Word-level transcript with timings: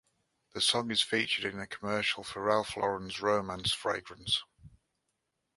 The 0.55 0.61
song 0.61 0.89
is 0.89 1.03
featured 1.03 1.45
in 1.45 1.59
a 1.59 1.67
commercial 1.67 2.23
for 2.23 2.41
Ralph 2.41 2.75
Lauren's 2.75 3.21
Romance 3.21 3.71
fragrance. 3.71 4.43